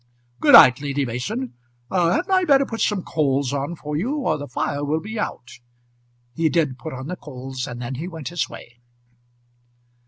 [0.39, 1.53] "Good night, Lady Mason.
[1.91, 5.59] Hadn't I better put some coals on for you, or the fire will be out?"
[6.33, 8.79] He did put on the coals, and then he went his way.